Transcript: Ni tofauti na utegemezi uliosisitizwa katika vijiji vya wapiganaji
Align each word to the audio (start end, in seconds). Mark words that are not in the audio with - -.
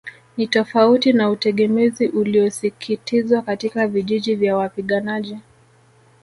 Ni 0.37 0.47
tofauti 0.47 1.13
na 1.13 1.29
utegemezi 1.29 2.07
uliosisitizwa 2.07 3.41
katika 3.41 3.87
vijiji 3.87 4.35
vya 4.35 4.57
wapiganaji 4.57 5.39